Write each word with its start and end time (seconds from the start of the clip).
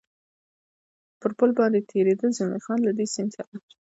پر 1.19 1.31
پل 1.37 1.49
باندې 1.59 1.87
تېرېده، 1.91 2.27
زلمی 2.37 2.59
خان: 2.65 2.79
له 2.83 2.91
دې 2.97 3.05
سیند 3.13 3.31
سره. 3.35 3.51